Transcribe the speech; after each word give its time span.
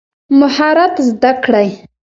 مهارت 0.39 0.93
زده 1.07 1.31
کړئ 1.43 1.69